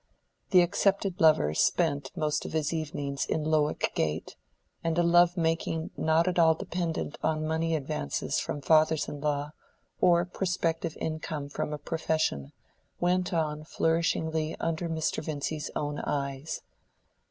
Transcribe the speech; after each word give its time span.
The 0.49 0.61
accepted 0.63 1.21
lover 1.21 1.53
spent 1.53 2.09
most 2.15 2.43
of 2.43 2.53
his 2.53 2.73
evenings 2.73 3.23
in 3.23 3.43
Lowick 3.43 3.91
Gate, 3.93 4.35
and 4.83 4.97
a 4.97 5.03
love 5.03 5.37
making 5.37 5.91
not 5.95 6.27
at 6.27 6.39
all 6.39 6.55
dependent 6.55 7.19
on 7.21 7.45
money 7.45 7.75
advances 7.75 8.39
from 8.39 8.61
fathers 8.61 9.07
in 9.07 9.21
law, 9.21 9.51
or 9.99 10.25
prospective 10.25 10.97
income 10.99 11.49
from 11.49 11.71
a 11.71 11.77
profession, 11.77 12.51
went 12.99 13.31
on 13.31 13.63
flourishingly 13.63 14.55
under 14.59 14.89
Mr. 14.89 15.23
Vincy's 15.23 15.69
own 15.75 15.99
eyes. 15.99 16.63